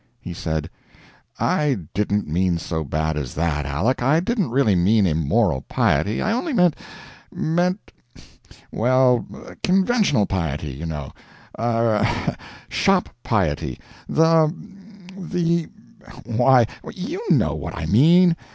[0.19, 0.67] He said:
[1.39, 6.31] "I didn't mean so bad as that, Aleck; I didn't really mean immoral piety, I
[6.31, 6.75] only meant
[7.31, 7.91] meant
[8.71, 9.23] well,
[9.61, 11.11] conventional piety, you know;
[11.59, 12.03] er
[12.67, 13.79] shop piety;
[14.09, 14.51] the
[15.15, 15.67] the
[16.25, 18.35] why, _you _know what I mean.